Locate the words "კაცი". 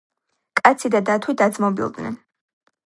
0.61-0.91